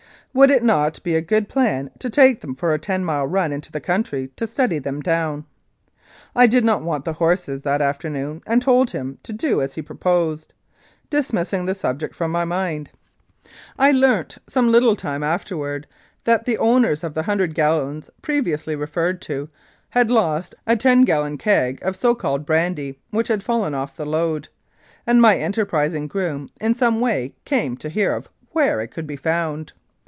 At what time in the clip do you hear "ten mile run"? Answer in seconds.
2.79-3.51